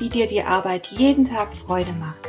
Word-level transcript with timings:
wie 0.00 0.08
dir 0.08 0.26
die 0.26 0.42
Arbeit 0.42 0.86
jeden 0.88 1.26
Tag 1.26 1.54
Freude 1.54 1.92
macht. 1.92 2.26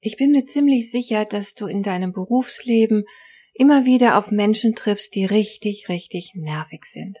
Ich 0.00 0.16
bin 0.16 0.30
mir 0.30 0.44
ziemlich 0.44 0.90
sicher, 0.90 1.24
dass 1.24 1.54
du 1.54 1.66
in 1.66 1.82
deinem 1.82 2.12
Berufsleben 2.12 3.04
immer 3.54 3.84
wieder 3.84 4.18
auf 4.18 4.30
Menschen 4.30 4.74
triffst, 4.74 5.14
die 5.14 5.24
richtig, 5.24 5.88
richtig 5.88 6.32
nervig 6.34 6.84
sind. 6.84 7.18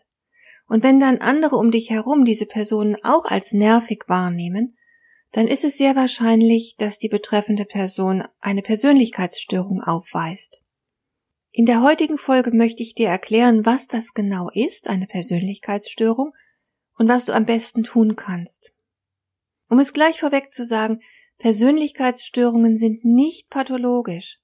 Und 0.66 0.84
wenn 0.84 1.00
dann 1.00 1.18
andere 1.18 1.56
um 1.56 1.70
dich 1.70 1.90
herum 1.90 2.24
diese 2.24 2.46
Personen 2.46 2.96
auch 3.02 3.24
als 3.24 3.52
nervig 3.52 4.04
wahrnehmen, 4.06 4.76
dann 5.34 5.48
ist 5.48 5.64
es 5.64 5.76
sehr 5.76 5.96
wahrscheinlich, 5.96 6.76
dass 6.78 7.00
die 7.00 7.08
betreffende 7.08 7.64
Person 7.64 8.22
eine 8.38 8.62
Persönlichkeitsstörung 8.62 9.82
aufweist. 9.82 10.62
In 11.50 11.66
der 11.66 11.82
heutigen 11.82 12.18
Folge 12.18 12.52
möchte 12.52 12.84
ich 12.84 12.94
dir 12.94 13.08
erklären, 13.08 13.66
was 13.66 13.88
das 13.88 14.14
genau 14.14 14.48
ist, 14.54 14.88
eine 14.88 15.08
Persönlichkeitsstörung, 15.08 16.32
und 16.96 17.08
was 17.08 17.24
du 17.24 17.32
am 17.32 17.46
besten 17.46 17.82
tun 17.82 18.14
kannst. 18.14 18.72
Um 19.68 19.80
es 19.80 19.92
gleich 19.92 20.20
vorweg 20.20 20.52
zu 20.52 20.64
sagen, 20.64 21.00
Persönlichkeitsstörungen 21.38 22.76
sind 22.76 23.04
nicht 23.04 23.50
pathologisch. 23.50 24.38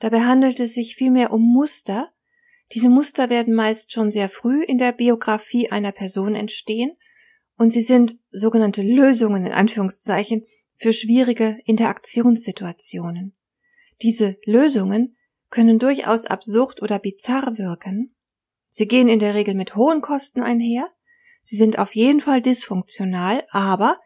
Dabei 0.00 0.20
handelt 0.20 0.60
es 0.60 0.74
sich 0.74 0.96
vielmehr 0.96 1.32
um 1.32 1.40
Muster. 1.40 2.12
Diese 2.72 2.90
Muster 2.90 3.30
werden 3.30 3.54
meist 3.54 3.90
schon 3.90 4.10
sehr 4.10 4.28
früh 4.28 4.62
in 4.64 4.76
der 4.76 4.92
Biografie 4.92 5.70
einer 5.70 5.92
Person 5.92 6.34
entstehen 6.34 6.94
und 7.60 7.68
sie 7.68 7.82
sind 7.82 8.16
sogenannte 8.30 8.80
Lösungen 8.80 9.44
in 9.44 9.52
Anführungszeichen 9.52 10.46
für 10.76 10.94
schwierige 10.94 11.58
Interaktionssituationen. 11.66 13.36
Diese 14.00 14.38
Lösungen 14.46 15.18
können 15.50 15.78
durchaus 15.78 16.24
absurd 16.24 16.80
oder 16.80 16.98
bizarr 16.98 17.58
wirken. 17.58 18.16
Sie 18.70 18.88
gehen 18.88 19.10
in 19.10 19.18
der 19.18 19.34
Regel 19.34 19.54
mit 19.54 19.76
hohen 19.76 20.00
Kosten 20.00 20.40
einher. 20.40 20.90
Sie 21.42 21.56
sind 21.56 21.78
auf 21.78 21.94
jeden 21.94 22.22
Fall 22.22 22.40
dysfunktional, 22.40 23.44
aber 23.50 24.00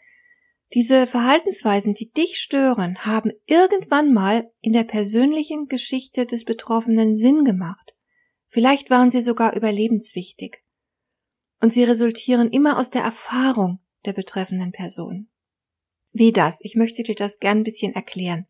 diese 0.72 1.06
Verhaltensweisen, 1.06 1.94
die 1.94 2.10
dich 2.10 2.38
stören, 2.38 3.06
haben 3.06 3.30
irgendwann 3.46 4.12
mal 4.12 4.50
in 4.62 4.72
der 4.72 4.82
persönlichen 4.82 5.68
Geschichte 5.68 6.26
des 6.26 6.44
Betroffenen 6.44 7.14
Sinn 7.14 7.44
gemacht. 7.44 7.94
Vielleicht 8.48 8.90
waren 8.90 9.12
sie 9.12 9.22
sogar 9.22 9.54
überlebenswichtig 9.54 10.63
und 11.64 11.72
sie 11.72 11.84
resultieren 11.84 12.50
immer 12.50 12.78
aus 12.78 12.90
der 12.90 13.00
Erfahrung 13.00 13.78
der 14.04 14.12
betreffenden 14.12 14.70
Person. 14.70 15.28
Wie 16.12 16.30
das? 16.30 16.58
Ich 16.60 16.76
möchte 16.76 17.02
dir 17.02 17.14
das 17.14 17.38
gern 17.38 17.60
ein 17.60 17.64
bisschen 17.64 17.94
erklären. 17.94 18.46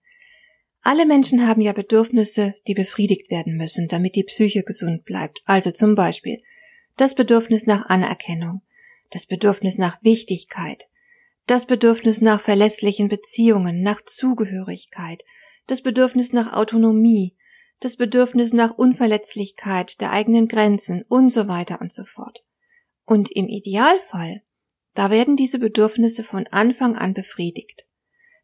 Alle 0.83 1.07
Menschen 1.07 1.47
haben 1.47 1.61
ja 1.61 1.73
Bedürfnisse, 1.73 2.57
die 2.67 2.75
befriedigt 2.75 3.31
werden 3.31 3.57
müssen, 3.57 3.87
damit 3.87 4.17
die 4.17 4.25
Psyche 4.25 4.65
gesund 4.65 5.05
bleibt. 5.05 5.43
Also 5.45 5.71
zum 5.71 5.95
Beispiel 5.95 6.43
das 6.97 7.15
Bedürfnis 7.15 7.69
nach 7.69 7.87
Anerkennung, 7.87 8.63
das 9.13 9.27
Bedürfnis 9.27 9.79
nach 9.79 10.03
Wichtigkeit, 10.03 10.89
das 11.47 11.67
Bedürfnis 11.67 12.21
nach 12.21 12.41
verlässlichen 12.41 13.07
Beziehungen, 13.07 13.81
nach 13.83 14.03
Zugehörigkeit, 14.03 15.23
das 15.69 15.83
Bedürfnis 15.83 16.33
nach 16.33 16.53
Autonomie, 16.53 17.37
das 17.79 17.95
Bedürfnis 17.95 18.53
nach 18.53 18.73
Unverletzlichkeit 18.73 20.01
der 20.01 20.11
eigenen 20.11 20.49
Grenzen 20.49 21.05
und 21.07 21.29
so 21.29 21.47
weiter 21.47 21.81
und 21.81 21.93
so 21.93 22.03
fort. 22.03 22.44
Und 23.05 23.31
im 23.31 23.49
Idealfall, 23.49 24.43
da 24.95 25.11
werden 25.11 25.37
diese 25.37 25.59
Bedürfnisse 25.59 26.23
von 26.23 26.47
Anfang 26.47 26.97
an 26.97 27.15
befriedigt. 27.15 27.87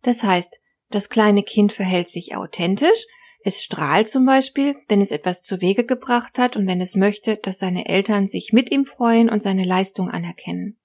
Das 0.03 0.23
heißt, 0.23 0.61
das 0.91 1.09
kleine 1.09 1.43
Kind 1.43 1.73
verhält 1.73 2.09
sich 2.09 2.37
authentisch, 2.37 3.07
es 3.43 3.63
strahlt 3.63 4.09
zum 4.09 4.27
Beispiel, 4.27 4.77
wenn 4.89 5.01
es 5.01 5.13
etwas 5.13 5.43
zu 5.43 5.63
Wege 5.63 5.87
gebracht 5.87 6.39
hat 6.39 6.57
und 6.57 6.67
wenn 6.67 6.81
es 6.81 6.95
möchte, 6.95 7.37
dass 7.39 7.59
seine 7.59 7.89
Eltern 7.89 8.27
sich 8.27 8.53
mit 8.53 8.71
ihm 8.71 8.85
freuen 8.85 9.31
und 9.31 9.41
seine 9.41 9.65
Leistung 9.65 10.11
anerkennen. 10.11 10.79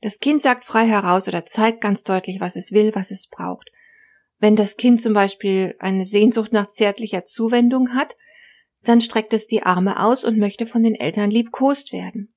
Das 0.00 0.18
Kind 0.18 0.40
sagt 0.40 0.64
frei 0.64 0.86
heraus 0.86 1.28
oder 1.28 1.44
zeigt 1.44 1.80
ganz 1.80 2.02
deutlich, 2.02 2.40
was 2.40 2.56
es 2.56 2.72
will, 2.72 2.92
was 2.94 3.10
es 3.10 3.28
braucht. 3.28 3.70
Wenn 4.38 4.56
das 4.56 4.76
Kind 4.76 5.00
zum 5.00 5.14
Beispiel 5.14 5.76
eine 5.78 6.04
Sehnsucht 6.04 6.52
nach 6.52 6.68
zärtlicher 6.68 7.24
Zuwendung 7.24 7.94
hat, 7.94 8.16
dann 8.82 9.00
streckt 9.00 9.32
es 9.32 9.46
die 9.46 9.62
Arme 9.62 10.02
aus 10.02 10.24
und 10.24 10.38
möchte 10.38 10.66
von 10.66 10.82
den 10.82 10.94
Eltern 10.94 11.30
liebkost 11.30 11.92
werden. 11.92 12.34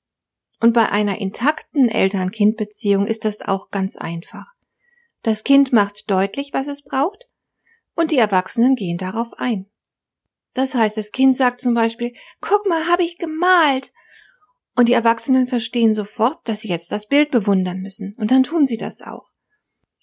Und 0.61 0.73
bei 0.73 0.87
einer 0.89 1.17
intakten 1.17 1.89
Eltern-Kind-Beziehung 1.89 3.07
ist 3.07 3.25
das 3.25 3.41
auch 3.41 3.71
ganz 3.71 3.97
einfach. 3.97 4.45
Das 5.23 5.43
Kind 5.43 5.73
macht 5.73 6.09
deutlich, 6.09 6.51
was 6.53 6.67
es 6.67 6.83
braucht, 6.83 7.25
und 7.95 8.11
die 8.11 8.19
Erwachsenen 8.19 8.75
gehen 8.75 8.97
darauf 8.97 9.33
ein. 9.37 9.65
Das 10.53 10.75
heißt, 10.75 10.97
das 10.97 11.11
Kind 11.11 11.35
sagt 11.35 11.61
zum 11.61 11.73
Beispiel, 11.73 12.13
guck 12.41 12.67
mal, 12.67 12.87
habe 12.87 13.03
ich 13.03 13.17
gemalt. 13.17 13.91
Und 14.75 14.87
die 14.87 14.93
Erwachsenen 14.93 15.47
verstehen 15.47 15.93
sofort, 15.93 16.37
dass 16.47 16.61
sie 16.61 16.69
jetzt 16.69 16.91
das 16.91 17.07
Bild 17.07 17.31
bewundern 17.31 17.81
müssen, 17.81 18.15
und 18.17 18.29
dann 18.29 18.43
tun 18.43 18.65
sie 18.65 18.77
das 18.77 19.01
auch. 19.01 19.29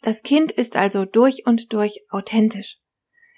Das 0.03 0.23
Kind 0.23 0.51
ist 0.51 0.77
also 0.77 1.05
durch 1.05 1.47
und 1.47 1.73
durch 1.73 2.05
authentisch. 2.11 2.79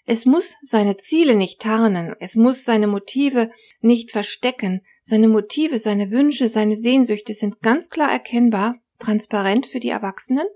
Es 0.06 0.25
muss 0.27 0.56
seine 0.62 0.97
Ziele 0.97 1.37
nicht 1.37 1.61
tarnen, 1.61 2.15
es 2.21 2.34
muss 2.34 2.65
seine 2.65 2.87
Motive 2.87 3.50
nicht 3.81 4.11
verstecken, 4.11 4.83
seine 5.03 5.28
Motive, 5.28 5.78
seine 5.78 6.11
Wünsche, 6.11 6.49
seine 6.49 6.77
Sehnsüchte 6.77 7.34
sind 7.34 7.61
ganz 7.61 7.91
klar 7.91 8.10
erkennbar, 8.10 8.77
transparent 8.99 9.66
für 9.66 9.81
die 9.81 9.89
Erwachsenen, 9.89 10.47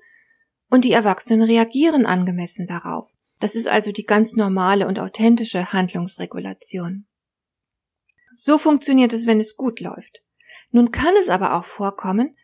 und 0.70 0.84
die 0.84 0.92
Erwachsenen 0.92 1.42
reagieren 1.42 2.06
angemessen 2.06 2.66
darauf. 2.66 3.08
Das 3.38 3.54
ist 3.54 3.68
also 3.68 3.92
die 3.92 4.04
ganz 4.04 4.34
normale 4.34 4.88
und 4.88 4.98
authentische 4.98 5.72
Handlungsregulation. 5.72 7.06
So 8.34 8.58
funktioniert 8.58 9.12
es, 9.12 9.26
wenn 9.26 9.40
es 9.40 9.56
gut 9.56 9.80
läuft. 9.80 10.22
Nun 10.70 10.90
kann 10.90 11.14
es 11.20 11.28
aber 11.28 11.54
auch 11.54 11.64
vorkommen, 11.64 12.36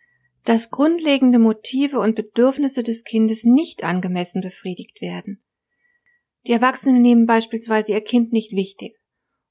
dass 0.44 0.71
grundlegende 0.71 1.39
Motive 1.39 1.99
und 1.99 2.15
Bedürfnisse 2.15 2.83
des 2.83 3.05
Kindes 3.05 3.44
nicht 3.44 3.83
angemessen 3.83 4.41
befriedigt 4.41 5.00
werden. 5.00 5.43
Die 6.47 6.53
Erwachsenen 6.53 7.03
nehmen 7.03 7.27
beispielsweise 7.27 7.93
ihr 7.93 8.01
Kind 8.01 8.33
nicht 8.33 8.53
wichtig, 8.53 8.97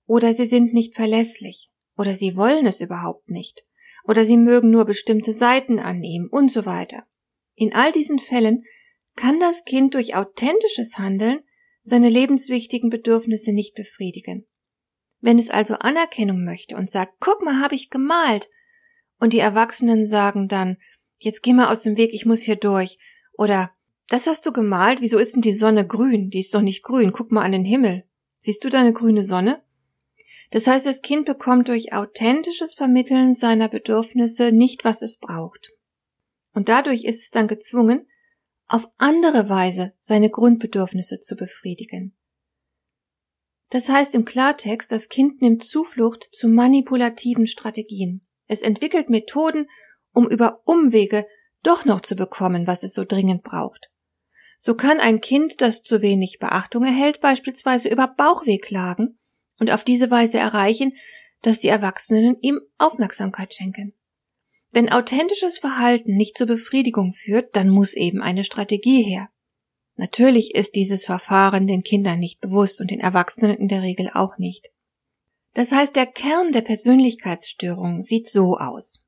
oder 0.05 0.33
sie 0.33 0.47
sind 0.47 0.73
nicht 0.73 0.95
verlässlich, 0.95 1.69
oder 1.97 2.15
sie 2.15 2.35
wollen 2.35 2.65
es 2.65 2.81
überhaupt 2.81 3.29
nicht, 3.29 3.63
oder 4.05 4.25
sie 4.25 4.37
mögen 4.37 4.71
nur 4.71 4.85
bestimmte 4.85 5.33
Seiten 5.33 5.79
annehmen 5.79 6.27
und 6.29 6.51
so 6.51 6.65
weiter. 6.65 7.03
In 7.55 7.73
all 7.73 7.91
diesen 7.91 8.19
Fällen 8.19 8.63
kann 9.15 9.39
das 9.39 9.65
Kind 9.65 9.93
durch 9.93 10.15
authentisches 10.15 10.97
Handeln 10.97 11.41
seine 11.81 12.09
lebenswichtigen 12.09 12.89
Bedürfnisse 12.89 13.51
nicht 13.51 13.75
befriedigen. 13.75 14.47
Wenn 15.19 15.37
es 15.37 15.49
also 15.49 15.75
Anerkennung 15.75 16.43
möchte 16.43 16.75
und 16.75 16.89
sagt, 16.89 17.15
guck 17.19 17.43
mal, 17.43 17.61
habe 17.61 17.75
ich 17.75 17.89
gemalt, 17.89 18.49
und 19.19 19.33
die 19.33 19.39
Erwachsenen 19.39 20.05
sagen 20.05 20.47
dann, 20.47 20.77
jetzt 21.17 21.43
geh 21.43 21.53
mal 21.53 21.69
aus 21.69 21.83
dem 21.83 21.97
Weg, 21.97 22.13
ich 22.13 22.25
muss 22.25 22.41
hier 22.41 22.55
durch, 22.55 22.97
oder 23.33 23.71
das 24.09 24.27
hast 24.27 24.45
du 24.45 24.51
gemalt? 24.51 25.01
Wieso 25.01 25.17
ist 25.17 25.35
denn 25.35 25.41
die 25.41 25.53
Sonne 25.53 25.85
grün? 25.85 26.29
Die 26.29 26.39
ist 26.39 26.53
doch 26.53 26.61
nicht 26.61 26.83
grün. 26.83 27.11
Guck 27.11 27.31
mal 27.31 27.43
an 27.43 27.51
den 27.51 27.65
Himmel. 27.65 28.03
Siehst 28.39 28.63
du 28.63 28.69
deine 28.69 28.93
grüne 28.93 29.23
Sonne? 29.23 29.61
Das 30.51 30.65
heißt, 30.65 30.85
das 30.85 31.01
Kind 31.01 31.25
bekommt 31.25 31.67
durch 31.67 31.93
authentisches 31.93 32.73
Vermitteln 32.73 33.33
seiner 33.33 33.69
Bedürfnisse 33.69 34.51
nicht, 34.51 34.83
was 34.83 35.01
es 35.01 35.17
braucht. 35.17 35.71
Und 36.53 36.69
dadurch 36.69 37.03
ist 37.03 37.21
es 37.21 37.29
dann 37.29 37.47
gezwungen, 37.47 38.07
auf 38.67 38.87
andere 38.97 39.49
Weise 39.49 39.93
seine 39.99 40.29
Grundbedürfnisse 40.29 41.19
zu 41.19 41.35
befriedigen. 41.35 42.15
Das 43.69 43.89
heißt 43.89 44.15
im 44.15 44.25
Klartext, 44.25 44.91
das 44.91 45.09
Kind 45.09 45.41
nimmt 45.41 45.63
Zuflucht 45.63 46.23
zu 46.31 46.47
manipulativen 46.47 47.45
Strategien. 47.45 48.25
Es 48.47 48.61
entwickelt 48.63 49.09
Methoden, 49.09 49.69
um 50.11 50.27
über 50.27 50.61
Umwege 50.65 51.27
doch 51.61 51.85
noch 51.85 52.01
zu 52.01 52.15
bekommen, 52.15 52.65
was 52.65 52.83
es 52.83 52.93
so 52.93 53.05
dringend 53.05 53.43
braucht. 53.43 53.88
So 54.61 54.75
kann 54.75 54.99
ein 54.99 55.21
Kind, 55.21 55.61
das 55.61 55.83
zu 55.83 56.01
wenig 56.01 56.37
Beachtung 56.39 56.83
erhält, 56.83 57.21
beispielsweise 57.21 57.87
über 57.87 58.07
Bauchweh 58.09 58.57
klagen 58.57 59.17
und 59.57 59.71
auf 59.71 59.85
diese 59.85 60.11
Weise 60.11 60.37
erreichen, 60.37 60.93
dass 61.41 61.61
die 61.61 61.69
Erwachsenen 61.69 62.35
ihm 62.41 62.59
Aufmerksamkeit 62.77 63.53
schenken. 63.53 63.93
Wenn 64.71 64.91
authentisches 64.91 65.57
Verhalten 65.57 66.15
nicht 66.15 66.37
zur 66.37 66.47
Befriedigung 66.47 67.13
führt, 67.13 67.55
dann 67.55 67.69
muss 67.69 67.95
eben 67.95 68.21
eine 68.21 68.43
Strategie 68.43 69.01
her. 69.01 69.29
Natürlich 69.95 70.53
ist 70.55 70.75
dieses 70.75 71.05
Verfahren 71.05 71.65
den 71.65 71.81
Kindern 71.81 72.19
nicht 72.19 72.41
bewusst 72.41 72.81
und 72.81 72.91
den 72.91 72.99
Erwachsenen 72.99 73.57
in 73.57 73.69
der 73.69 73.81
Regel 73.81 74.11
auch 74.13 74.37
nicht. 74.37 74.67
Das 75.53 75.71
heißt, 75.71 75.95
der 75.95 76.05
Kern 76.05 76.51
der 76.51 76.61
Persönlichkeitsstörung 76.61 78.01
sieht 78.01 78.29
so 78.29 78.57
aus. 78.57 79.03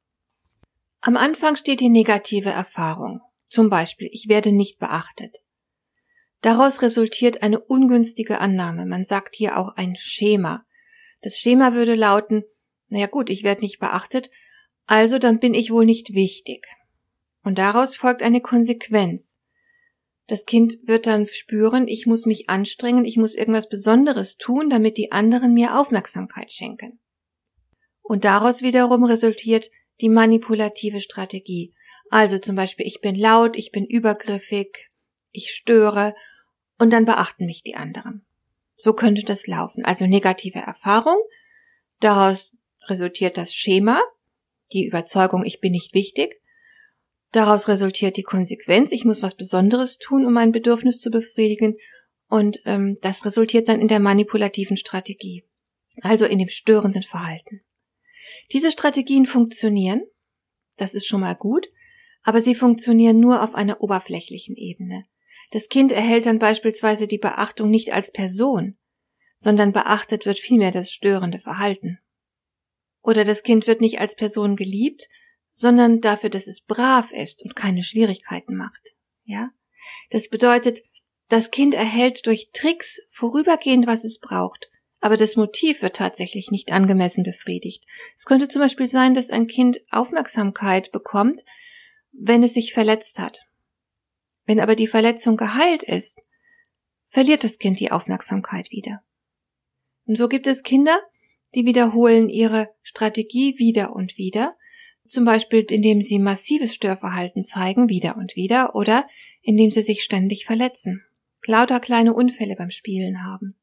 Am 1.02 1.18
Anfang 1.18 1.58
steht 1.58 1.82
die 1.82 1.90
negative 1.90 2.50
Erfahrung. 2.50 3.20
Zum 3.50 3.70
Beispiel, 3.70 4.10
ich 4.12 4.30
werde 4.30 4.54
nicht 4.54 4.80
beachtet. 4.80 5.41
Daraus 6.42 6.82
resultiert 6.82 7.44
eine 7.44 7.60
ungünstige 7.60 8.40
Annahme. 8.40 8.86
Man 8.86 9.04
sagt 9.04 9.36
hier 9.36 9.58
auch 9.58 9.76
ein 9.76 9.96
Schema. 9.96 10.66
Das 11.22 11.38
Schema 11.38 11.74
würde 11.74 11.96
lauten, 11.96 12.44
naja 12.90 13.08
gut, 13.08 13.30
ich 13.30 13.44
werde 13.44 13.62
nicht 13.62 13.80
beachtet, 13.80 14.32
also 14.88 15.20
dann 15.20 15.40
bin 15.40 15.54
ich 15.54 15.72
wohl 15.72 15.86
nicht 15.86 16.14
wichtig. 16.14 16.66
Und 17.44 17.60
daraus 17.60 17.96
folgt 17.96 18.24
eine 18.24 18.42
Konsequenz. 18.42 19.40
Das 20.28 20.46
Kind 20.46 20.80
wird 20.84 21.08
dann 21.08 21.28
spüren, 21.28 21.88
ich 21.88 22.08
muss 22.08 22.26
mich 22.26 22.50
anstrengen, 22.50 23.06
ich 23.06 23.18
muss 23.18 23.36
irgendwas 23.36 23.70
Besonderes 23.70 24.38
tun, 24.38 24.70
damit 24.70 24.98
die 24.98 25.12
anderen 25.12 25.54
mir 25.54 25.78
Aufmerksamkeit 25.80 26.52
schenken. 26.52 27.00
Und 28.02 28.26
daraus 28.26 28.62
wiederum 28.62 29.04
resultiert 29.04 29.70
die 30.00 30.10
manipulative 30.10 31.02
Strategie. 31.02 31.74
Also 32.10 32.40
zum 32.40 32.56
Beispiel, 32.56 32.86
ich 32.86 33.02
bin 33.02 33.16
laut, 33.16 33.58
ich 33.58 33.72
bin 33.72 33.86
übergriffig, 33.86 34.90
ich 35.32 35.52
störe 35.52 36.16
und 36.82 36.92
dann 36.92 37.06
beachten 37.06 37.46
mich 37.46 37.64
die 37.64 37.76
anderen. 37.76 38.26
So 38.76 38.94
könnte 38.94 39.24
das 39.24 39.48
laufen. 39.48 39.86
Also 39.86 40.08
negative 40.08 40.60
Erfahrung, 40.60 41.18
daraus 42.00 42.58
resultiert 42.88 43.38
das 43.38 43.54
Schema, 43.54 44.02
die 44.74 44.88
Überzeugung, 44.88 45.46
ich 45.46 45.62
bin 45.62 45.72
nicht 45.72 45.94
wichtig, 45.94 46.42
Daraus 47.32 47.70
resultiert 47.70 48.18
die 48.18 48.24
Konsequenz, 48.24 48.92
ich 48.92 49.06
muss 49.06 49.24
was 49.24 49.36
Besonderes 49.36 49.98
tun, 49.98 50.26
um 50.26 50.34
mein 50.34 50.52
Bedürfnis 50.52 51.00
zu 51.00 51.10
befriedigen. 51.10 51.78
Und 52.28 52.62
ähm, 52.66 52.98
das 53.02 53.26
resultiert 53.26 53.70
dann 53.70 53.80
in 53.80 53.88
der 53.88 54.00
manipulativen 54.00 54.78
Strategie, 54.78 55.46
also 56.02 56.26
in 56.26 56.40
dem 56.40 56.50
störenden 56.50 57.04
Verhalten. 57.04 57.62
Diese 58.52 58.72
Strategien 58.72 59.26
funktionieren, 59.26 60.04
das 60.78 60.94
ist 60.94 61.08
schon 61.08 61.22
mal 61.22 61.36
gut, 61.36 61.68
aber 62.24 62.42
sie 62.42 62.56
funktionieren 62.56 63.20
nur 63.20 63.42
auf 63.42 63.56
einer 63.56 63.82
oberflächlichen 63.82 64.56
Ebene. 64.56 65.06
Das 65.52 65.70
Kind 65.70 65.92
erhält 65.92 66.26
dann 66.26 66.40
beispielsweise 66.40 67.08
die 67.08 67.18
Beachtung 67.18 67.70
nicht 67.70 67.94
als 67.94 68.12
Person, 68.12 68.78
sondern 69.36 69.72
beachtet 69.72 70.26
wird 70.26 70.40
vielmehr 70.40 70.72
das 70.72 70.92
störende 70.92 71.40
Verhalten. 71.40 72.00
Oder 73.02 73.26
das 73.26 73.44
Kind 73.44 73.68
wird 73.68 73.82
nicht 73.82 74.00
als 74.00 74.16
Person 74.16 74.56
geliebt, 74.56 75.08
sondern 75.52 76.00
dafür, 76.00 76.30
dass 76.30 76.48
es 76.48 76.62
brav 76.62 77.12
ist 77.12 77.44
und 77.44 77.56
keine 77.56 77.84
Schwierigkeiten 77.84 78.56
macht. 78.56 78.82
Ja? 79.26 79.52
Das 80.10 80.30
bedeutet, 80.30 80.82
das 81.28 81.52
Kind 81.52 81.74
erhält 81.74 82.26
durch 82.26 82.52
Tricks 82.54 83.02
vorübergehend, 83.10 83.88
was 83.88 84.06
es 84.06 84.20
braucht, 84.20 84.70
aber 85.00 85.18
das 85.18 85.36
Motiv 85.36 85.82
wird 85.82 85.96
tatsächlich 85.96 86.52
nicht 86.52 86.72
angemessen 86.72 87.24
befriedigt. 87.24 87.84
Es 88.16 88.26
könnte 88.26 88.48
zum 88.48 88.62
Beispiel 88.62 88.88
sein, 88.88 89.14
dass 89.14 89.30
ein 89.30 89.48
Kind 89.48 89.82
Aufmerksamkeit 89.90 90.92
bekommt, 90.92 91.42
wenn 92.12 92.44
es 92.44 92.54
sich 92.54 92.74
verletzt 92.74 93.20
hat. 93.20 93.48
Wenn 94.52 94.60
aber 94.60 94.76
die 94.76 94.88
Verletzung 94.88 95.38
geheilt 95.38 95.82
ist, 95.82 96.20
verliert 97.08 97.46
das 97.46 97.58
Kind 97.58 97.80
die 97.80 97.90
Aufmerksamkeit 97.90 98.70
wieder. 98.70 99.02
Und 100.06 100.18
so 100.18 100.28
gibt 100.28 100.46
es 100.46 100.62
Kinder, 100.62 101.02
die 101.56 101.66
wiederholen 101.66 102.28
ihre 102.28 102.68
Strategie 102.82 103.58
wieder 103.60 103.96
und 103.96 104.18
wieder, 104.18 104.58
zum 105.08 105.24
Beispiel 105.24 105.66
indem 105.70 106.02
sie 106.02 106.20
massives 106.20 106.76
Störverhalten 106.76 107.44
zeigen, 107.44 107.88
wieder 107.88 108.18
und 108.18 108.36
wieder, 108.36 108.76
oder 108.76 109.08
indem 109.42 109.72
sie 109.72 109.84
sich 109.84 110.04
ständig 110.04 110.44
verletzen, 110.44 111.02
lauter 111.48 111.80
kleine 111.80 112.14
Unfälle 112.14 112.58
beim 112.58 112.72
Spielen 112.72 113.24
haben. 113.24 113.56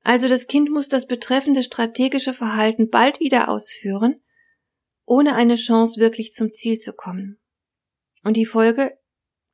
Also 0.00 0.26
das 0.26 0.46
Kind 0.46 0.70
muss 0.70 0.88
das 0.88 1.06
betreffende 1.06 1.62
strategische 1.62 2.32
Verhalten 2.32 2.88
bald 2.88 3.20
wieder 3.20 3.50
ausführen, 3.50 4.22
ohne 5.04 5.34
eine 5.34 5.56
Chance 5.56 6.00
wirklich 6.00 6.32
zum 6.32 6.54
Ziel 6.54 6.78
zu 6.78 6.94
kommen. 6.94 7.38
Und 8.24 8.38
die 8.38 8.46
Folge, 8.46 8.96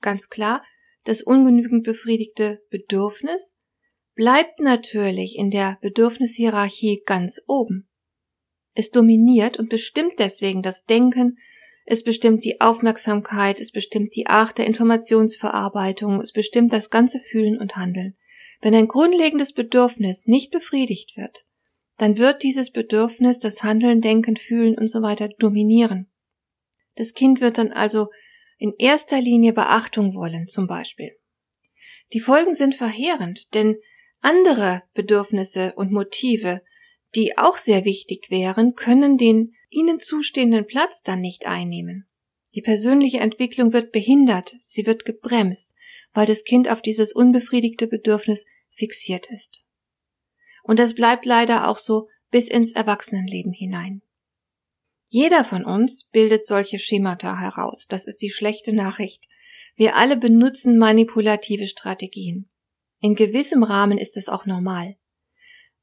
ganz 0.00 0.28
klar, 0.28 0.64
das 1.04 1.22
ungenügend 1.22 1.84
befriedigte 1.84 2.62
Bedürfnis 2.70 3.54
bleibt 4.14 4.60
natürlich 4.60 5.36
in 5.36 5.50
der 5.50 5.78
Bedürfnishierarchie 5.80 7.02
ganz 7.06 7.40
oben. 7.46 7.88
Es 8.74 8.90
dominiert 8.90 9.58
und 9.58 9.70
bestimmt 9.70 10.14
deswegen 10.18 10.62
das 10.62 10.84
Denken, 10.84 11.38
es 11.84 12.04
bestimmt 12.04 12.44
die 12.44 12.60
Aufmerksamkeit, 12.60 13.60
es 13.60 13.72
bestimmt 13.72 14.14
die 14.14 14.26
Art 14.26 14.58
der 14.58 14.66
Informationsverarbeitung, 14.66 16.20
es 16.20 16.32
bestimmt 16.32 16.72
das 16.72 16.90
ganze 16.90 17.18
Fühlen 17.18 17.58
und 17.58 17.76
Handeln. 17.76 18.16
Wenn 18.60 18.74
ein 18.74 18.88
grundlegendes 18.88 19.52
Bedürfnis 19.52 20.26
nicht 20.26 20.50
befriedigt 20.50 21.16
wird, 21.16 21.46
dann 21.96 22.18
wird 22.18 22.42
dieses 22.42 22.70
Bedürfnis 22.70 23.38
das 23.38 23.62
Handeln, 23.62 24.00
Denken, 24.00 24.36
Fühlen 24.36 24.76
und 24.76 24.88
so 24.88 25.00
weiter 25.00 25.28
dominieren. 25.38 26.10
Das 26.94 27.14
Kind 27.14 27.40
wird 27.40 27.58
dann 27.58 27.72
also 27.72 28.08
in 28.58 28.74
erster 28.78 29.20
Linie 29.20 29.52
Beachtung 29.52 30.14
wollen, 30.14 30.48
zum 30.48 30.66
Beispiel. 30.66 31.16
Die 32.12 32.20
Folgen 32.20 32.54
sind 32.54 32.74
verheerend, 32.74 33.54
denn 33.54 33.76
andere 34.20 34.82
Bedürfnisse 34.94 35.74
und 35.76 35.92
Motive 35.92 36.62
die 37.14 37.38
auch 37.38 37.58
sehr 37.58 37.84
wichtig 37.84 38.30
wären, 38.30 38.74
können 38.74 39.16
den 39.16 39.54
ihnen 39.70 40.00
zustehenden 40.00 40.66
Platz 40.66 41.02
dann 41.02 41.20
nicht 41.20 41.46
einnehmen. 41.46 42.06
Die 42.54 42.62
persönliche 42.62 43.20
Entwicklung 43.20 43.72
wird 43.72 43.92
behindert, 43.92 44.56
sie 44.64 44.86
wird 44.86 45.04
gebremst, 45.04 45.74
weil 46.12 46.26
das 46.26 46.44
Kind 46.44 46.68
auf 46.68 46.82
dieses 46.82 47.12
unbefriedigte 47.12 47.86
Bedürfnis 47.86 48.46
fixiert 48.70 49.30
ist. 49.30 49.64
Und 50.62 50.78
das 50.78 50.94
bleibt 50.94 51.24
leider 51.24 51.68
auch 51.68 51.78
so 51.78 52.08
bis 52.30 52.48
ins 52.48 52.72
Erwachsenenleben 52.72 53.52
hinein. 53.52 54.02
Jeder 55.08 55.42
von 55.42 55.64
uns 55.64 56.04
bildet 56.12 56.46
solche 56.46 56.78
Schemata 56.78 57.38
heraus, 57.38 57.86
das 57.88 58.06
ist 58.06 58.20
die 58.20 58.30
schlechte 58.30 58.74
Nachricht. 58.74 59.26
Wir 59.74 59.96
alle 59.96 60.16
benutzen 60.16 60.76
manipulative 60.76 61.66
Strategien. 61.66 62.50
In 63.00 63.14
gewissem 63.14 63.62
Rahmen 63.62 63.96
ist 63.96 64.16
es 64.16 64.28
auch 64.28 64.44
normal. 64.44 64.96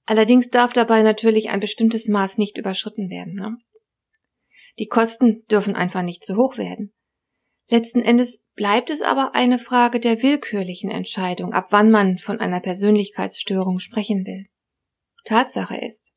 Allerdings 0.05 0.49
darf 0.49 0.73
dabei 0.73 1.01
natürlich 1.01 1.49
ein 1.49 1.59
bestimmtes 1.59 2.07
Maß 2.07 2.37
nicht 2.37 2.57
überschritten 2.57 3.09
werden. 3.09 3.33
Ne? 3.33 3.57
Die 4.77 4.87
Kosten 4.87 5.45
dürfen 5.49 5.75
einfach 5.75 6.03
nicht 6.03 6.23
zu 6.23 6.35
hoch 6.35 6.57
werden. 6.57 6.93
Letzten 7.67 8.01
Endes 8.01 8.43
bleibt 8.53 8.91
es 8.91 9.01
aber 9.01 9.33
eine 9.33 9.57
Frage 9.57 9.99
der 9.99 10.21
willkürlichen 10.21 10.91
Entscheidung, 10.91 11.53
ab 11.53 11.67
wann 11.71 11.89
man 11.89 12.19
von 12.19 12.39
einer 12.39 12.59
Persönlichkeitsstörung 12.59 13.79
sprechen 13.79 14.25
will. 14.25 14.45
Tatsache 15.23 15.77
ist, 15.77 16.14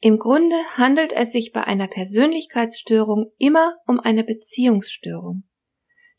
im 0.00 0.18
Grunde 0.18 0.56
handelt 0.74 1.12
es 1.12 1.32
sich 1.32 1.52
bei 1.52 1.64
einer 1.64 1.88
Persönlichkeitsstörung 1.88 3.32
immer 3.38 3.76
um 3.86 3.98
eine 3.98 4.24
Beziehungsstörung. 4.24 5.44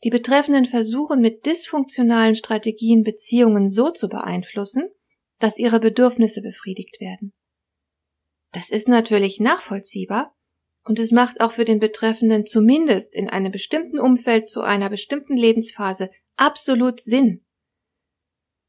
Die 0.04 0.10
Betreffenden 0.10 0.64
versuchen 0.64 1.20
mit 1.20 1.46
dysfunktionalen 1.46 2.36
Strategien 2.36 3.02
Beziehungen 3.02 3.68
so 3.68 3.90
zu 3.90 4.08
beeinflussen, 4.08 4.88
dass 5.38 5.58
ihre 5.58 5.80
Bedürfnisse 5.80 6.42
befriedigt 6.42 7.00
werden. 7.00 7.32
Das 8.52 8.70
ist 8.70 8.88
natürlich 8.88 9.40
nachvollziehbar 9.40 10.34
und 10.84 10.98
es 10.98 11.10
macht 11.10 11.40
auch 11.40 11.52
für 11.52 11.64
den 11.64 11.80
Betreffenden 11.80 12.46
zumindest 12.46 13.14
in 13.14 13.28
einem 13.28 13.52
bestimmten 13.52 13.98
Umfeld 13.98 14.48
zu 14.48 14.62
einer 14.62 14.88
bestimmten 14.88 15.36
Lebensphase 15.36 16.10
absolut 16.36 17.00
Sinn. 17.00 17.44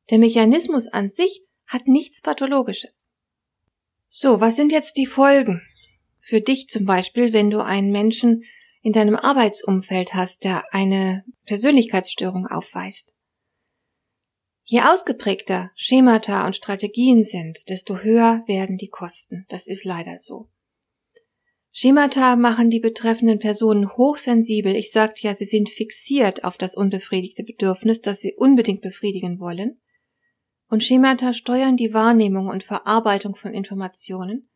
Der 0.09 0.19
Mechanismus 0.19 0.87
an 0.87 1.09
sich 1.09 1.43
hat 1.65 1.87
nichts 1.87 2.21
Pathologisches. 2.21 3.09
So, 4.11 4.41
was 4.41 4.55
sind 4.55 4.71
jetzt 4.71 4.97
die 4.97 5.05
Folgen? 5.05 5.61
Für 6.17 6.41
dich 6.41 6.67
zum 6.67 6.85
Beispiel, 6.85 7.31
wenn 7.31 7.51
du 7.51 7.63
einen 7.63 7.91
Menschen 7.91 8.43
in 8.81 8.91
deinem 8.91 9.15
Arbeitsumfeld 9.15 10.15
hast, 10.15 10.43
der 10.43 10.73
eine 10.73 11.23
Persönlichkeitsstörung 11.45 12.47
aufweist. 12.47 13.13
Je 14.63 14.81
ausgeprägter 14.81 15.71
Schemata 15.75 16.45
und 16.45 16.55
Strategien 16.55 17.23
sind, 17.23 17.69
desto 17.69 17.99
höher 17.99 18.43
werden 18.47 18.77
die 18.77 18.89
Kosten. 18.89 19.45
Das 19.49 19.67
ist 19.67 19.85
leider 19.85 20.17
so. 20.17 20.49
Schemata 21.71 22.35
machen 22.35 22.69
die 22.69 22.79
betreffenden 22.79 23.39
Personen 23.39 23.95
hochsensibel. 23.95 24.75
Ich 24.75 24.91
sagte 24.91 25.27
ja, 25.27 25.35
sie 25.35 25.45
sind 25.45 25.69
fixiert 25.69 26.43
auf 26.43 26.57
das 26.57 26.75
unbefriedigte 26.75 27.43
Bedürfnis, 27.43 28.01
das 28.01 28.21
sie 28.21 28.33
unbedingt 28.35 28.81
befriedigen 28.81 29.39
wollen. 29.39 29.79
Und 30.69 30.83
Schemata 30.83 31.33
steuern 31.33 31.77
die 31.77 31.93
Wahrnehmung 31.93 32.47
und 32.47 32.63
Verarbeitung 32.63 33.35
von 33.35 33.53
Informationen. 33.53 34.47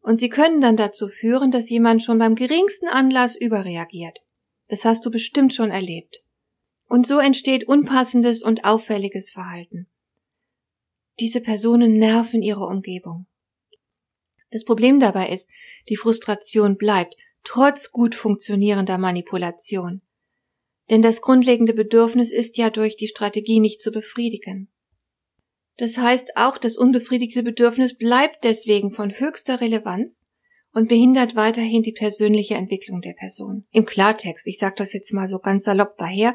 Und 0.00 0.20
sie 0.20 0.28
können 0.28 0.60
dann 0.60 0.76
dazu 0.76 1.08
führen, 1.08 1.50
dass 1.50 1.70
jemand 1.70 2.02
schon 2.02 2.18
beim 2.18 2.34
geringsten 2.34 2.88
Anlass 2.88 3.34
überreagiert. 3.34 4.20
Das 4.68 4.84
hast 4.84 5.04
du 5.04 5.10
bestimmt 5.10 5.54
schon 5.54 5.70
erlebt. 5.70 6.24
Und 6.88 7.06
so 7.06 7.18
entsteht 7.18 7.66
unpassendes 7.66 8.42
und 8.42 8.64
auffälliges 8.64 9.30
Verhalten. 9.30 9.86
Diese 11.18 11.40
Personen 11.40 11.96
nerven 11.96 12.42
ihre 12.42 12.66
Umgebung. 12.66 13.26
Das 14.50 14.64
Problem 14.64 15.00
dabei 15.00 15.28
ist, 15.28 15.48
die 15.88 15.96
Frustration 15.96 16.76
bleibt, 16.76 17.16
trotz 17.42 17.90
gut 17.90 18.14
funktionierender 18.14 18.98
Manipulation. 18.98 20.02
Denn 20.90 21.02
das 21.02 21.20
grundlegende 21.20 21.74
Bedürfnis 21.74 22.32
ist 22.32 22.58
ja 22.58 22.70
durch 22.70 22.96
die 22.96 23.08
Strategie 23.08 23.60
nicht 23.60 23.80
zu 23.80 23.90
befriedigen. 23.90 24.68
Das 25.76 25.98
heißt, 25.98 26.36
auch 26.36 26.58
das 26.58 26.76
unbefriedigte 26.76 27.42
Bedürfnis 27.42 27.96
bleibt 27.96 28.44
deswegen 28.44 28.90
von 28.90 29.10
höchster 29.10 29.60
Relevanz 29.60 30.26
und 30.72 30.88
behindert 30.88 31.36
weiterhin 31.36 31.82
die 31.82 31.92
persönliche 31.92 32.54
Entwicklung 32.54 33.00
der 33.00 33.14
Person. 33.14 33.66
Im 33.72 33.84
Klartext, 33.84 34.46
ich 34.46 34.58
sage 34.58 34.74
das 34.78 34.92
jetzt 34.92 35.12
mal 35.12 35.28
so 35.28 35.38
ganz 35.38 35.64
salopp 35.64 35.96
daher, 35.96 36.34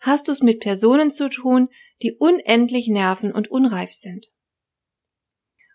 hast 0.00 0.28
du 0.28 0.32
es 0.32 0.42
mit 0.42 0.60
Personen 0.60 1.10
zu 1.10 1.28
tun, 1.28 1.68
die 2.02 2.16
unendlich 2.16 2.88
nerven 2.88 3.32
und 3.32 3.50
unreif 3.50 3.92
sind. 3.92 4.30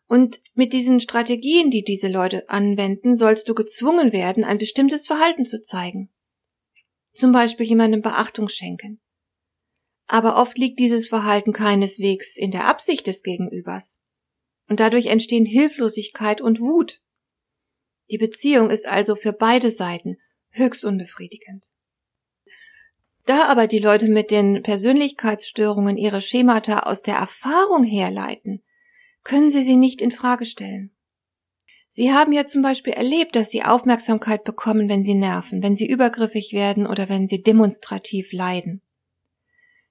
Und 0.07 0.39
mit 0.53 0.74
diesen 0.74 1.00
Strategien, 1.00 1.72
die 1.72 1.84
diese 1.84 2.07
Leute 2.07 2.48
anwenden, 2.50 3.15
sollst 3.15 3.50
du 3.50 3.55
gezwungen 3.55 4.13
werden, 4.13 4.43
ein 4.43 4.60
bestimmtes 4.60 5.07
Verhalten 5.07 5.45
zu 5.45 5.62
zeigen. 5.62 6.10
Zum 7.13 7.31
Beispiel 7.31 7.65
jemandem 7.65 8.01
Beachtung 8.01 8.50
schenken. 8.50 9.01
Aber 10.08 10.38
oft 10.38 10.58
liegt 10.58 10.80
dieses 10.80 11.08
Verhalten 11.08 11.52
keineswegs 11.52 12.38
in 12.38 12.52
der 12.52 12.66
Absicht 12.66 13.08
des 13.08 13.24
Gegenübers. 13.24 14.00
Und 14.68 14.80
dadurch 14.80 15.08
entstehen 15.08 15.46
Hilflosigkeit 15.46 16.42
und 16.42 16.60
Wut. 16.60 17.02
Die 18.10 18.18
Beziehung 18.18 18.70
ist 18.70 18.86
also 18.86 19.16
für 19.16 19.34
beide 19.34 19.72
Seiten 19.72 20.18
höchst 20.52 20.86
unbefriedigend. 20.86 21.66
Da 23.26 23.48
aber 23.48 23.66
die 23.66 23.80
Leute 23.80 24.08
mit 24.08 24.30
den 24.30 24.62
Persönlichkeitsstörungen 24.62 25.98
ihre 25.98 26.22
Schemata 26.22 26.82
aus 26.82 27.02
der 27.02 27.16
Erfahrung 27.16 27.84
herleiten, 27.84 28.64
können 29.24 29.50
sie 29.50 29.64
sie 29.64 29.76
nicht 29.76 30.02
in 30.02 30.12
Frage 30.12 30.46
stellen. 30.46 30.96
Sie 31.90 32.14
haben 32.14 32.34
ja 32.34 32.46
zum 32.46 32.62
Beispiel 32.62 32.94
erlebt, 32.94 33.36
dass 33.36 33.50
sie 33.50 33.64
Aufmerksamkeit 33.64 34.44
bekommen, 34.44 34.90
wenn 34.90 35.02
sie 35.02 35.16
nerven, 35.16 35.64
wenn 35.64 35.76
sie 35.76 35.90
übergriffig 35.90 36.54
werden 36.54 36.86
oder 36.86 37.10
wenn 37.10 37.26
sie 37.26 37.42
demonstrativ 37.42 38.32
leiden. 38.32 38.82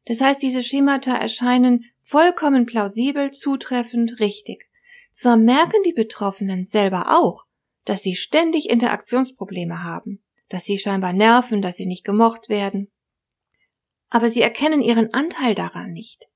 Das 0.07 0.21
heißt, 0.21 0.43
diese 0.43 0.63
Schemata 0.63 1.15
erscheinen 1.17 1.85
vollkommen 2.03 2.67
plausibel, 2.67 3.31
zutreffend, 3.31 4.21
richtig. 4.21 4.69
Zwar 5.11 5.37
merken 5.37 5.83
die 5.85 5.93
Betroffenen 5.93 6.65
selber 6.65 7.19
auch, 7.19 7.45
dass 7.85 8.03
sie 8.03 8.17
ständig 8.17 8.69
Interaktionsprobleme 8.69 9.83
haben, 9.83 10.23
dass 10.49 10.65
sie 10.65 10.79
scheinbar 10.79 11.13
nerven, 11.13 11.63
dass 11.63 11.77
sie 11.77 11.87
nicht 11.87 12.05
gemocht 12.05 12.49
werden. 12.49 12.91
Aber 14.11 14.31
sie 14.31 14.43
erkennen 14.43 14.83
ihren 14.83 15.13
Anteil 15.15 15.55
daran 15.55 15.93
nicht. 15.93 16.27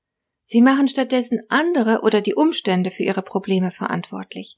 Sie 0.43 0.61
machen 0.61 0.87
stattdessen 0.87 1.41
andere 1.49 2.01
oder 2.01 2.21
die 2.21 2.33
Umstände 2.33 2.89
für 2.89 3.03
ihre 3.03 3.21
Probleme 3.21 3.71
verantwortlich. 3.71 4.57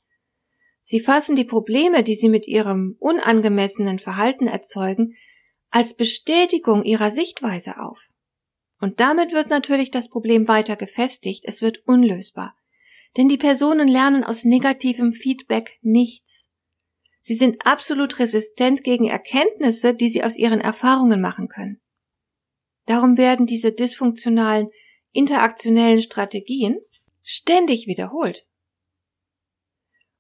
Sie 0.82 1.00
fassen 1.00 1.36
die 1.36 1.46
Probleme, 1.46 2.04
die 2.04 2.16
sie 2.16 2.30
mit 2.30 2.48
ihrem 2.48 2.96
unangemessenen 3.00 4.00
Verhalten 4.00 4.48
erzeugen, 4.48 5.16
als 5.70 5.96
Bestätigung 5.96 6.84
ihrer 6.84 7.12
Sichtweise 7.12 7.80
auf. 7.80 8.11
Und 8.82 9.00
damit 9.00 9.32
wird 9.32 9.50
natürlich 9.50 9.92
das 9.92 10.10
Problem 10.10 10.48
weiter 10.48 10.76
gefestigt, 10.76 11.44
es 11.46 11.62
wird 11.62 11.88
unlösbar. 11.88 12.58
Denn 13.16 13.28
die 13.28 13.38
Personen 13.38 13.88
lernen 13.88 14.24
aus 14.24 14.44
negativem 14.44 15.14
Feedback 15.14 15.78
nichts. 15.82 16.50
Sie 17.20 17.36
sind 17.36 17.64
absolut 17.66 18.18
resistent 18.18 18.84
gegen 18.84 19.08
Erkenntnisse, 19.08 19.94
die 19.94 20.10
sie 20.10 20.24
aus 20.24 20.36
ihren 20.36 20.60
Erfahrungen 20.60 21.22
machen 21.22 21.48
können. 21.48 21.80
Darum 22.88 23.18
werden 23.18 23.46
diese 23.46 23.72
dysfunktionalen 23.72 24.70
interaktionellen 25.12 26.02
Strategien 26.02 26.80
ständig 27.24 27.86
wiederholt. 27.86 28.48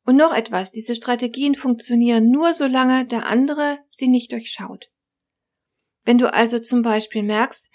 Und 0.04 0.18
noch 0.18 0.34
etwas, 0.34 0.72
diese 0.72 0.96
Strategien 0.96 1.56
funktionieren 1.56 2.30
nur 2.30 2.54
solange 2.54 3.08
der 3.08 3.26
andere 3.26 3.80
sie 3.90 4.08
nicht 4.08 4.32
durchschaut. 4.32 4.92
Wenn 6.04 6.20
du 6.20 6.32
also 6.32 6.60
zum 6.60 6.84
Beispiel 6.84 7.24
merkst, 7.24 7.72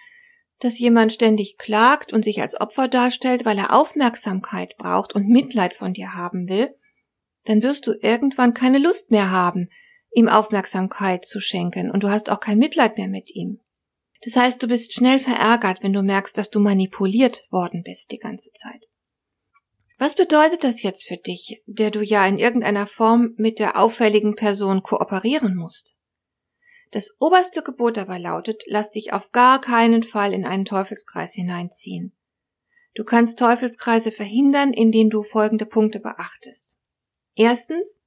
dass 0.60 0.78
jemand 0.78 1.12
ständig 1.12 1.58
klagt 1.58 2.12
und 2.12 2.25
sich 2.25 2.40
als 2.40 2.58
Opfer 2.60 2.88
darstellt, 2.88 3.44
weil 3.44 3.58
er 3.58 3.75
Aufmerksamkeit 3.75 4.76
braucht 4.78 5.14
und 5.14 5.28
Mitleid 5.28 5.75
von 5.75 5.92
dir 5.92 6.14
haben 6.14 6.48
will, 6.48 6.75
dann 7.44 7.62
wirst 7.62 7.86
du 7.86 7.92
irgendwann 7.92 8.54
keine 8.54 8.78
Lust 8.78 9.10
mehr 9.10 9.30
haben, 9.30 9.68
ihm 10.12 10.28
Aufmerksamkeit 10.28 11.26
zu 11.26 11.40
schenken 11.40 11.90
und 11.90 12.02
du 12.02 12.08
hast 12.08 12.30
auch 12.30 12.40
kein 12.40 12.58
Mitleid 12.58 12.96
mehr 12.96 13.08
mit 13.08 13.34
ihm. 13.34 13.60
Das 14.22 14.36
heißt, 14.36 14.62
du 14.62 14.66
bist 14.66 14.94
schnell 14.94 15.18
verärgert, 15.18 15.82
wenn 15.82 15.92
du 15.92 16.02
merkst, 16.02 16.36
dass 16.38 16.50
du 16.50 16.58
manipuliert 16.58 17.44
worden 17.50 17.82
bist 17.84 18.10
die 18.12 18.18
ganze 18.18 18.50
Zeit. 18.52 18.82
Was 19.98 20.14
bedeutet 20.14 20.64
das 20.64 20.82
jetzt 20.82 21.06
für 21.06 21.16
dich, 21.16 21.62
der 21.66 21.90
du 21.90 22.02
ja 22.02 22.26
in 22.26 22.38
irgendeiner 22.38 22.86
Form 22.86 23.34
mit 23.36 23.58
der 23.58 23.78
auffälligen 23.78 24.34
Person 24.34 24.82
kooperieren 24.82 25.54
musst? 25.54 25.95
Das 26.90 27.14
oberste 27.18 27.62
Gebot 27.62 27.96
dabei 27.96 28.18
lautet, 28.18 28.62
lass 28.66 28.90
dich 28.90 29.12
auf 29.12 29.32
gar 29.32 29.60
keinen 29.60 30.02
Fall 30.02 30.32
in 30.32 30.46
einen 30.46 30.64
Teufelskreis 30.64 31.34
hineinziehen. 31.34 32.16
Du 32.94 33.04
kannst 33.04 33.38
Teufelskreise 33.38 34.10
verhindern, 34.10 34.72
indem 34.72 35.10
du 35.10 35.22
folgende 35.22 35.66
Punkte 35.66 36.00
beachtest. 36.00 36.78
Erstens, 37.34 38.00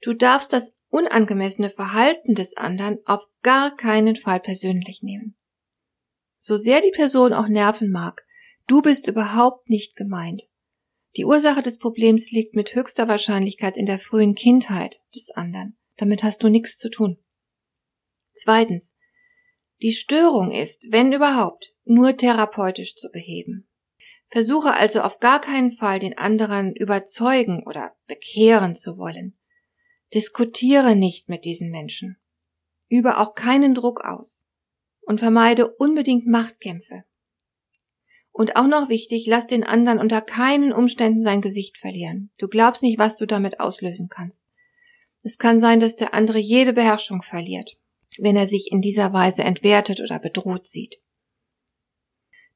du 0.00 0.14
darfst 0.14 0.52
das 0.52 0.76
unangemessene 0.88 1.68
Verhalten 1.68 2.34
des 2.34 2.56
anderen 2.56 2.98
auf 3.04 3.28
gar 3.42 3.76
keinen 3.76 4.16
Fall 4.16 4.40
persönlich 4.40 5.02
nehmen. 5.02 5.36
So 6.38 6.56
sehr 6.56 6.80
die 6.80 6.92
Person 6.92 7.34
auch 7.34 7.48
nerven 7.48 7.90
mag, 7.90 8.24
du 8.66 8.80
bist 8.80 9.06
überhaupt 9.08 9.68
nicht 9.68 9.94
gemeint. 9.96 10.42
Die 11.16 11.24
Ursache 11.24 11.60
des 11.62 11.78
Problems 11.78 12.30
liegt 12.30 12.54
mit 12.54 12.74
höchster 12.74 13.08
Wahrscheinlichkeit 13.08 13.76
in 13.76 13.84
der 13.84 13.98
frühen 13.98 14.34
Kindheit 14.34 15.00
des 15.14 15.30
anderen. 15.30 15.76
Damit 15.96 16.22
hast 16.22 16.42
du 16.42 16.48
nichts 16.48 16.76
zu 16.78 16.88
tun. 16.88 17.18
Zweitens. 18.32 18.96
Die 19.82 19.92
Störung 19.92 20.50
ist, 20.50 20.86
wenn 20.90 21.12
überhaupt, 21.12 21.74
nur 21.84 22.16
therapeutisch 22.16 22.96
zu 22.96 23.10
beheben. 23.10 23.68
Versuche 24.28 24.74
also 24.74 25.00
auf 25.00 25.18
gar 25.18 25.40
keinen 25.40 25.70
Fall 25.70 25.98
den 25.98 26.16
anderen 26.16 26.74
überzeugen 26.74 27.64
oder 27.66 27.96
bekehren 28.06 28.74
zu 28.74 28.96
wollen. 28.96 29.36
Diskutiere 30.14 30.96
nicht 30.96 31.28
mit 31.28 31.44
diesen 31.44 31.70
Menschen. 31.70 32.16
Übe 32.88 33.18
auch 33.18 33.34
keinen 33.34 33.74
Druck 33.74 34.04
aus. 34.04 34.46
Und 35.02 35.18
vermeide 35.18 35.68
unbedingt 35.68 36.26
Machtkämpfe. 36.26 37.04
Und 38.30 38.54
auch 38.56 38.68
noch 38.68 38.88
wichtig, 38.88 39.26
lass 39.26 39.46
den 39.46 39.64
anderen 39.64 39.98
unter 39.98 40.20
keinen 40.20 40.72
Umständen 40.72 41.20
sein 41.20 41.40
Gesicht 41.40 41.78
verlieren. 41.78 42.30
Du 42.38 42.46
glaubst 42.48 42.82
nicht, 42.82 42.98
was 42.98 43.16
du 43.16 43.26
damit 43.26 43.58
auslösen 43.58 44.08
kannst. 44.08 44.44
Es 45.22 45.38
kann 45.38 45.58
sein, 45.58 45.80
dass 45.80 45.96
der 45.96 46.14
andere 46.14 46.38
jede 46.38 46.72
Beherrschung 46.72 47.22
verliert, 47.22 47.76
wenn 48.20 48.36
er 48.36 48.46
sich 48.46 48.70
in 48.70 48.80
dieser 48.80 49.12
Weise 49.12 49.42
entwertet 49.42 50.00
oder 50.00 50.18
bedroht 50.18 50.66
sieht. 50.66 51.00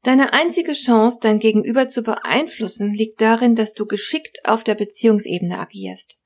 Deine 0.02 0.34
einzige 0.34 0.72
Chance, 0.72 1.18
dein 1.22 1.38
Gegenüber 1.38 1.88
zu 1.88 2.02
beeinflussen, 2.02 2.92
liegt 2.92 3.20
darin, 3.22 3.54
dass 3.54 3.72
du 3.72 3.86
geschickt 3.86 4.40
auf 4.44 4.62
der 4.62 4.74
Beziehungsebene 4.74 5.58
agierst. 5.58 6.18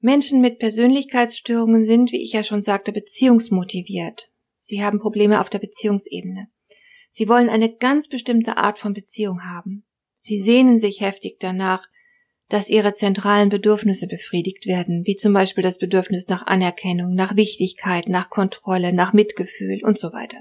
Menschen 0.00 0.40
mit 0.40 0.58
Persönlichkeitsstörungen 0.58 1.82
sind, 1.82 2.12
wie 2.12 2.22
ich 2.22 2.32
ja 2.32 2.42
schon 2.42 2.62
sagte, 2.62 2.92
beziehungsmotiviert. 2.92 4.30
Sie 4.56 4.82
haben 4.82 4.98
Probleme 4.98 5.40
auf 5.40 5.48
der 5.48 5.58
Beziehungsebene. 5.58 6.48
Sie 7.08 7.28
wollen 7.28 7.48
eine 7.48 7.74
ganz 7.74 8.08
bestimmte 8.08 8.56
Art 8.58 8.78
von 8.78 8.92
Beziehung 8.92 9.42
haben. 9.44 9.84
Sie 10.18 10.38
sehnen 10.38 10.78
sich 10.78 11.00
heftig 11.00 11.38
danach, 11.40 11.88
dass 12.50 12.68
ihre 12.68 12.92
zentralen 12.94 13.48
Bedürfnisse 13.48 14.08
befriedigt 14.08 14.66
werden, 14.66 15.04
wie 15.06 15.14
zum 15.14 15.32
Beispiel 15.32 15.62
das 15.62 15.78
Bedürfnis 15.78 16.26
nach 16.26 16.46
Anerkennung, 16.46 17.14
nach 17.14 17.36
Wichtigkeit, 17.36 18.08
nach 18.08 18.28
Kontrolle, 18.28 18.92
nach 18.92 19.12
Mitgefühl 19.12 19.80
und 19.84 19.98
so 19.98 20.12
weiter. 20.12 20.38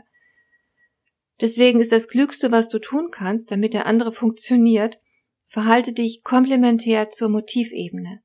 Deswegen 1.40 1.80
ist 1.80 1.92
das 1.92 2.08
Klügste, 2.08 2.52
was 2.52 2.68
du 2.68 2.80
tun 2.80 3.10
kannst, 3.12 3.52
damit 3.52 3.76
der 3.76 3.86
andere 3.86 4.12
funktioniert, 4.12 5.00
verhalte 5.46 5.94
dich 5.94 6.24
komplementär 6.24 7.12
zur 7.12 7.30
Motivebene. 7.30 8.24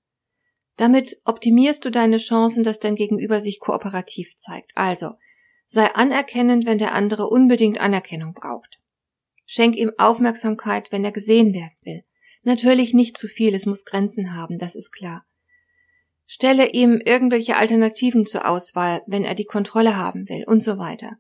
Damit 0.77 1.21
optimierst 1.25 1.85
du 1.85 1.91
deine 1.91 2.17
Chancen, 2.17 2.65
dass 2.65 2.81
dein 2.81 2.97
Gegenüber 2.97 3.39
sich 3.39 3.61
kooperativ 3.61 4.35
zeigt. 4.35 4.73
Also, 4.75 5.13
sei 5.67 5.95
anerkennend, 5.95 6.65
wenn 6.65 6.79
der 6.79 6.95
andere 6.95 7.29
unbedingt 7.29 7.81
Anerkennung 7.81 8.33
braucht. 8.33 8.81
Schenk 9.45 9.77
ihm 9.77 9.93
Aufmerksamkeit, 9.99 10.91
wenn 10.91 11.05
er 11.05 11.13
gesehen 11.13 11.53
werden 11.53 11.77
will. 11.83 12.05
Natürlich 12.45 12.93
nicht 12.93 13.17
zu 13.17 13.27
viel, 13.27 13.55
es 13.55 13.67
muss 13.67 13.85
Grenzen 13.85 14.35
haben, 14.35 14.59
das 14.59 14.77
ist 14.77 14.93
klar. 14.93 15.27
Stelle 16.27 16.71
ihm 16.71 17.01
irgendwelche 17.05 17.57
Alternativen 17.57 18.27
zur 18.27 18.47
Auswahl, 18.49 19.03
wenn 19.07 19.25
er 19.25 19.35
die 19.35 19.45
Kontrolle 19.45 19.97
haben 19.97 20.29
will 20.29 20.45
und 20.47 20.63
so 20.63 20.79
weiter. 20.79 21.13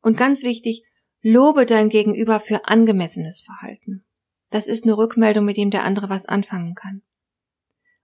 Und 0.00 0.16
ganz 0.16 0.42
wichtig, 0.42 0.84
Lobe 1.20 1.66
dein 1.66 1.88
Gegenüber 1.88 2.40
für 2.40 2.66
angemessenes 2.66 3.40
Verhalten. 3.40 4.04
Das 4.50 4.68
ist 4.68 4.84
eine 4.84 4.96
Rückmeldung, 4.96 5.44
mit 5.44 5.56
dem 5.56 5.70
der 5.70 5.82
andere 5.82 6.08
was 6.08 6.26
anfangen 6.26 6.74
kann. 6.74 7.02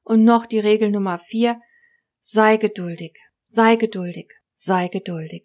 Und 0.03 0.25
noch 0.25 0.47
die 0.47 0.59
Regel 0.59 0.91
Nummer 0.91 1.19
vier. 1.19 1.61
Sei 2.21 2.57
geduldig, 2.57 3.17
sei 3.45 3.77
geduldig, 3.77 4.33
sei 4.55 4.89
geduldig. 4.89 5.45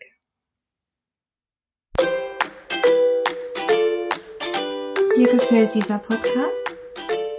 Dir 5.15 5.27
gefällt 5.27 5.75
dieser 5.75 5.99
Podcast? 5.99 6.78